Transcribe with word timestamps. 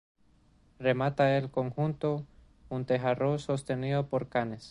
Remata 0.79 1.37
el 1.37 1.51
conjunto 1.51 2.25
un 2.69 2.85
tejaroz 2.87 3.43
sostenido 3.43 4.07
por 4.09 4.29
canes. 4.29 4.59